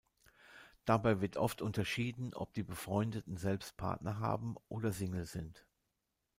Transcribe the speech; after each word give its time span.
Dabei 0.85 1.21
wird 1.21 1.37
oft 1.37 1.61
unterschieden, 1.61 2.33
ob 2.33 2.55
die 2.55 2.63
Befreundeten 2.63 3.37
selbst 3.37 3.77
Partner 3.77 4.17
haben 4.17 4.55
oder 4.67 4.91
Single 4.91 5.25
sind. 5.27 5.67